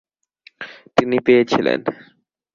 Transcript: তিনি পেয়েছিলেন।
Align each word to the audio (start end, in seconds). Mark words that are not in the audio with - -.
তিনি 0.97 1.17
পেয়েছিলেন। 1.25 1.79